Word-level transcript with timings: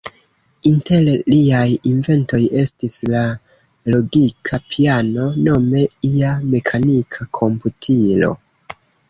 Inter 0.69 1.09
liaj 1.33 1.67
inventoj 1.89 2.39
estis 2.61 2.95
la 3.15 3.21
logika 3.97 4.61
piano, 4.73 5.29
nome 5.51 5.85
ia 6.15 6.33
mekanika 6.57 7.31
komputilo. 7.43 8.33